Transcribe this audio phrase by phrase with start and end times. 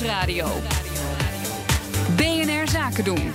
[0.00, 0.48] Nieuwsradio.
[2.16, 3.32] BNR Zaken doen.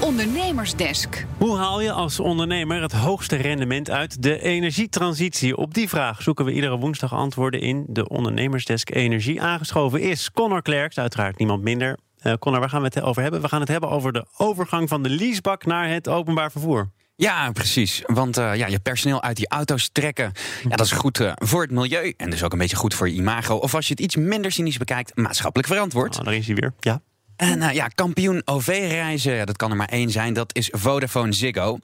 [0.00, 1.26] Ondernemersdesk.
[1.38, 5.56] Hoe haal je als ondernemer het hoogste rendement uit de energietransitie?
[5.56, 9.42] Op die vraag zoeken we iedere woensdag antwoorden in de Ondernemersdesk Energie.
[9.42, 11.98] Aangeschoven is Connor Klerks, uiteraard niemand minder.
[12.22, 13.40] Uh, Connor, waar gaan we het over hebben?
[13.40, 16.90] We gaan het hebben over de overgang van de leasebak naar het openbaar vervoer.
[17.20, 18.02] Ja, precies.
[18.06, 20.32] Want uh, ja, je personeel uit die auto's trekken,
[20.68, 22.14] ja, dat is goed uh, voor het milieu.
[22.16, 23.54] En dus ook een beetje goed voor je imago.
[23.54, 26.18] Of als je het iets minder cynisch bekijkt, maatschappelijk verantwoord.
[26.18, 27.00] Oh, daar is hij weer, ja.
[27.36, 31.32] En uh, ja, kampioen OV-reizen, ja, dat kan er maar één zijn, dat is Vodafone
[31.32, 31.78] Ziggo.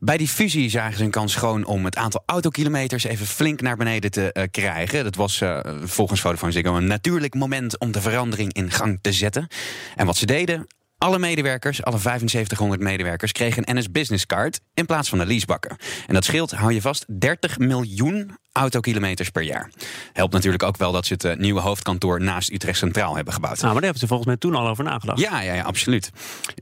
[0.00, 3.76] Bij die fusie zagen ze een kans gewoon om het aantal autokilometers even flink naar
[3.76, 5.04] beneden te uh, krijgen.
[5.04, 9.12] Dat was uh, volgens Vodafone Ziggo een natuurlijk moment om de verandering in gang te
[9.12, 9.48] zetten.
[9.96, 10.66] En wat ze deden,
[11.02, 15.76] alle medewerkers, alle 7500 medewerkers, kregen een NS Business Card in plaats van de leasebakken.
[16.06, 19.70] En dat scheelt, hou je vast, 30 miljoen autokilometers per jaar.
[20.12, 23.60] Helpt natuurlijk ook wel dat ze het uh, nieuwe hoofdkantoor naast Utrecht Centraal hebben gebouwd.
[23.60, 25.18] Nou, maar daar hebben ze volgens mij toen al over nagedacht.
[25.18, 26.10] Ja, ja, ja, absoluut.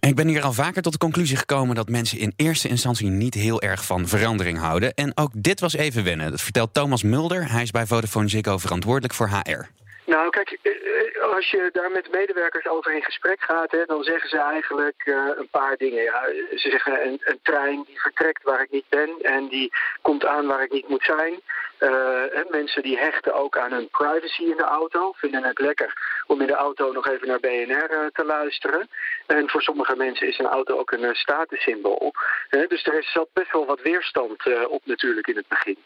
[0.00, 3.08] En ik ben hier al vaker tot de conclusie gekomen dat mensen in eerste instantie
[3.08, 4.94] niet heel erg van verandering houden.
[4.94, 6.30] En ook dit was even wennen.
[6.30, 7.50] Dat vertelt Thomas Mulder.
[7.50, 9.68] Hij is bij Vodafone Ziggo verantwoordelijk voor HR.
[10.10, 10.58] Nou, kijk,
[11.34, 15.28] als je daar met medewerkers over in gesprek gaat, hè, dan zeggen ze eigenlijk uh,
[15.36, 16.02] een paar dingen.
[16.02, 16.22] Ja,
[16.56, 19.72] ze zeggen een, trein die vertrekt waar ik niet ben en die
[20.02, 21.40] komt aan waar ik niet moet zijn.
[22.48, 26.46] Mensen die hechten ook aan hun privacy in de auto, vinden het lekker om in
[26.46, 28.88] de auto nog even naar BNR te luisteren.
[29.26, 32.12] En voor sommige mensen is een auto ook een statussymbool.
[32.68, 35.76] dus er is best wel wat weerstand op natuurlijk in het begin.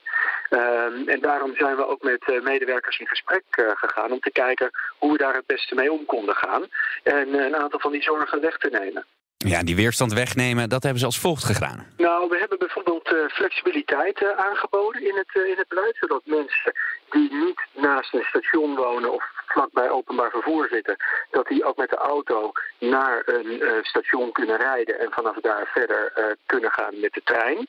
[0.48, 5.12] Ehm, en daarom zijn we ook met medewerkers in gesprek gegaan om te kijken hoe
[5.12, 6.62] we daar het beste mee om konden gaan.
[7.02, 9.04] En een aantal van die zorgen weg te nemen.
[9.46, 11.86] Ja, die weerstand wegnemen, dat hebben ze als volgt gedaan.
[11.96, 16.22] Nou, we hebben bijvoorbeeld uh, flexibiliteit uh, aangeboden in het, uh, in het beleid, zodat
[16.24, 16.72] mensen
[17.10, 20.96] die niet naast een station wonen of vlakbij openbaar vervoer zitten,
[21.30, 26.36] dat die ook met de auto naar een station kunnen rijden en vanaf daar verder
[26.46, 27.66] kunnen gaan met de trein.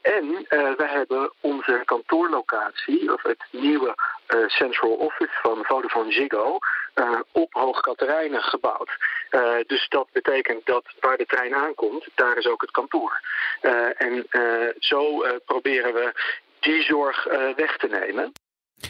[0.00, 3.94] En we hebben onze kantoorlocatie, of het nieuwe
[4.46, 6.58] Central Office van Vodafone Ziggo,
[6.94, 8.90] uh, op Hoog Katerijnen gebouwd.
[9.66, 13.20] Dus dat betekent dat waar de trein aankomt, daar is ook het kantoor.
[13.96, 14.26] En
[14.78, 16.12] zo proberen we
[16.60, 17.24] die zorg
[17.56, 18.32] weg te nemen.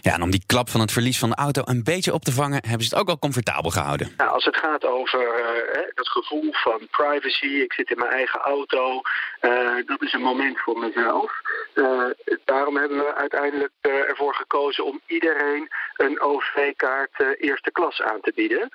[0.01, 2.33] Ja, en om die klap van het verlies van de auto een beetje op te
[2.33, 4.15] vangen, hebben ze het ook al comfortabel gehouden.
[4.17, 8.41] Nou, als het gaat over uh, het gevoel van privacy, ik zit in mijn eigen
[8.41, 9.01] auto,
[9.41, 11.33] uh, dat is een moment voor mezelf.
[11.75, 12.05] Uh,
[12.45, 18.69] daarom hebben we uiteindelijk ervoor gekozen om iedereen een OV-kaart eerste klas aan te bieden.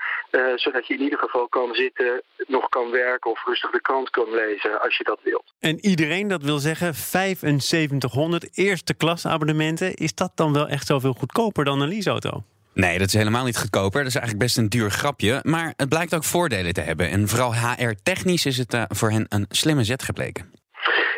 [0.56, 4.31] zodat je in ieder geval kan zitten, nog kan werken of rustig de krant kan
[4.31, 5.53] lezen als je dat wilt.
[5.59, 11.19] En iedereen, dat wil zeggen 7500 eerste klas abonnementen, is dat dan wel echt zoveel
[11.19, 12.44] goedkoper dan een leaseauto?
[12.74, 14.00] Nee, dat is helemaal niet goedkoper.
[14.00, 15.40] Dat is eigenlijk best een duur grapje.
[15.44, 17.09] Maar het blijkt ook voordelen te hebben.
[17.09, 20.52] En vooral HR-technisch is het uh, voor hen een slimme zet gebleken.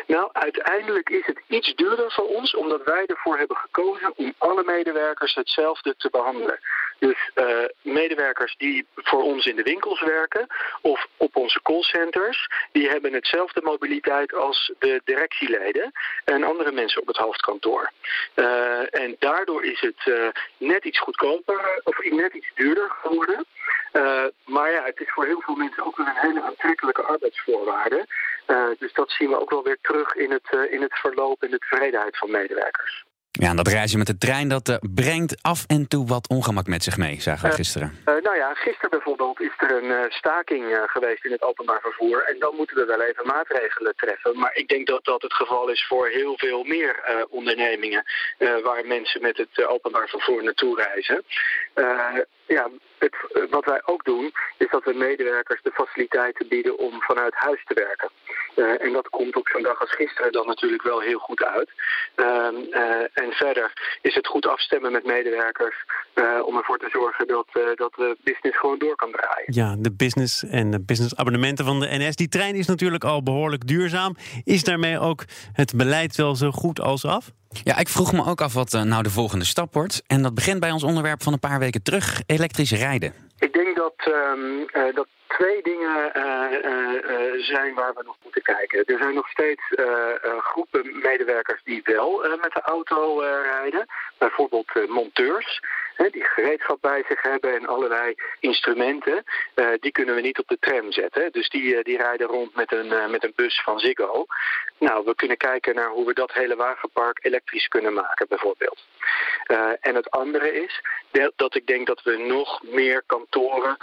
[0.06, 4.64] Nou, uiteindelijk is het iets duurder voor ons, omdat wij ervoor hebben gekozen om alle
[4.64, 6.58] medewerkers hetzelfde te behandelen.
[7.00, 10.46] Dus uh, medewerkers die voor ons in de winkels werken
[10.80, 15.92] of op onze callcenters, die hebben hetzelfde mobiliteit als de directieleden
[16.24, 17.90] en andere mensen op het hoofdkantoor.
[18.34, 23.46] Uh, en daardoor is het uh, net iets goedkoper of net iets duurder geworden.
[24.44, 28.06] maar ja, het is voor heel veel mensen ook wel een hele aantrekkelijke arbeidsvoorwaarde.
[28.78, 31.58] dus dat zien we ook wel weer terug in het, in het verloop en de
[31.58, 33.04] tevredenheid van medewerkers.
[33.32, 36.66] Ja, en dat reizen met de trein dat uh, brengt af en toe wat ongemak
[36.66, 37.98] met zich mee, zagen we gisteren.
[38.08, 42.22] Uh, uh, nou ja, gisteren bijvoorbeeld is er een staking geweest in het openbaar vervoer.
[42.22, 44.38] En dan moeten we wel even maatregelen treffen.
[44.38, 48.04] Maar ik denk dat dat het geval is voor heel veel meer ondernemingen
[48.38, 51.24] waar mensen met het openbaar vervoer naartoe reizen.
[52.46, 52.68] ja,
[52.98, 53.16] het,
[53.50, 57.74] wat wij ook doen, is dat we medewerkers de faciliteiten bieden om vanuit huis te
[57.74, 58.10] werken.
[58.80, 61.70] En dat komt op zo'n dag als gisteren dan natuurlijk wel heel goed uit.
[63.20, 65.84] Uh, uh, en verder is het goed afstemmen met medewerkers
[66.44, 69.52] om ervoor te zorgen dat, dat de business gewoon door kan draaien.
[69.52, 72.16] Ja, de business en de business abonnementen van de NS.
[72.16, 74.16] Die trein is natuurlijk al behoorlijk duurzaam.
[74.44, 77.30] Is daarmee ook het beleid wel zo goed als af?
[77.50, 80.02] Ja, ik vroeg me ook af wat nou de volgende stap wordt.
[80.06, 83.14] En dat begint bij ons onderwerp van een paar weken terug: elektrisch rijden.
[83.38, 88.84] Ik denk dat, um, dat twee dingen uh, zijn waar we nog moeten kijken.
[88.84, 89.62] Er zijn nog steeds
[90.40, 93.86] groepen medewerkers die wel met de auto rijden.
[94.18, 95.60] Bijvoorbeeld monteurs.
[96.10, 99.24] die gereedschap bij zich hebben en allerlei instrumenten,
[99.80, 101.32] die kunnen we niet op de tram zetten.
[101.32, 104.26] Dus die, die rijden rond met een, met een bus van Ziggo.
[104.80, 108.86] Nou, we kunnen kijken naar hoe we dat hele wagenpark elektrisch kunnen maken, bijvoorbeeld.
[109.80, 110.80] en het andere is
[111.36, 113.76] dat ik denk dat we nog meer kantoren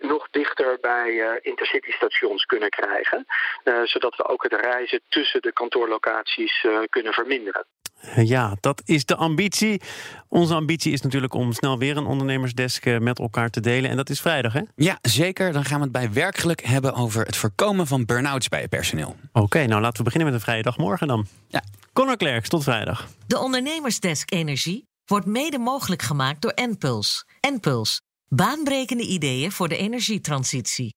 [0.00, 3.26] nog dichter bij intercity stations kunnen krijgen.
[3.84, 7.64] zodat we ook het reizen tussen de kantoorlocaties kunnen verminderen.
[8.16, 9.80] Ja, dat is de ambitie.
[10.28, 13.90] Onze ambitie is natuurlijk om snel weer een ondernemersdesk eh, met elkaar te delen.
[13.90, 14.62] En dat is vrijdag, hè?
[14.76, 15.52] Ja, zeker.
[15.52, 19.16] Dan gaan we het bij werkgeluk hebben over het voorkomen van burn-outs bij het personeel.
[19.32, 21.26] Oké, nou laten we beginnen met een vrije dag morgen dan.
[21.48, 21.62] Ja.
[21.92, 23.08] Conor Klerks, tot vrijdag.
[23.26, 27.24] De Ondernemersdesk Energie wordt mede mogelijk gemaakt door Enpuls.
[27.40, 30.86] Enpuls, baanbrekende ideeën voor de energietransitie.